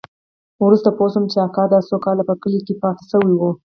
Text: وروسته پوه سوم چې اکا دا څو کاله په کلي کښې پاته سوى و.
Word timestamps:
وروسته 0.65 0.89
پوه 0.97 1.09
سوم 1.13 1.25
چې 1.31 1.37
اکا 1.47 1.63
دا 1.73 1.79
څو 1.87 1.95
کاله 2.05 2.23
په 2.29 2.33
کلي 2.41 2.59
کښې 2.65 2.75
پاته 2.81 3.03
سوى 3.11 3.33
و. 3.37 3.41